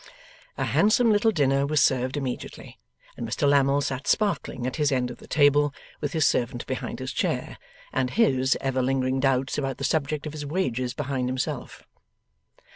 A 0.57 0.65
handsome 0.65 1.11
little 1.11 1.29
dinner 1.29 1.67
was 1.67 1.79
served 1.79 2.17
immediately, 2.17 2.79
and 3.15 3.29
Mr 3.29 3.47
Lammle 3.47 3.81
sat 3.81 4.07
sparkling 4.07 4.65
at 4.65 4.77
his 4.77 4.91
end 4.91 5.11
of 5.11 5.19
the 5.19 5.27
table, 5.27 5.75
with 5.99 6.13
his 6.13 6.25
servant 6.25 6.65
behind 6.65 6.97
his 6.97 7.13
chair, 7.13 7.59
and 7.93 8.09
HIS 8.09 8.57
ever 8.61 8.81
lingering 8.81 9.19
doubts 9.19 9.59
upon 9.59 9.75
the 9.77 9.83
subject 9.83 10.25
of 10.25 10.33
his 10.33 10.43
wages 10.43 10.95
behind 10.95 11.29
himself. 11.29 11.83